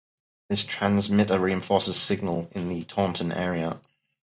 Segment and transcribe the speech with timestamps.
[0.49, 3.79] This transmitter reinforces signal in the Taunton area.